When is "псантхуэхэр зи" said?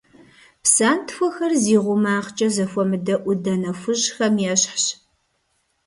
0.63-1.77